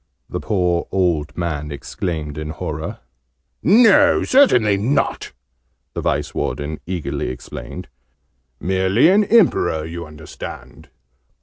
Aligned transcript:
the 0.27 0.39
poor 0.39 0.87
old 0.91 1.37
man 1.37 1.71
exclaimed 1.71 2.35
in 2.35 2.49
horror. 2.49 3.01
"No! 3.61 4.23
Certainly 4.23 4.77
not!" 4.77 5.31
the 5.93 6.01
Vice 6.01 6.33
Warden 6.33 6.79
eagerly 6.87 7.29
explained. 7.29 7.87
"Merely 8.59 9.09
an 9.09 9.23
Emperor, 9.23 9.85
you 9.85 10.07
understand." 10.07 10.89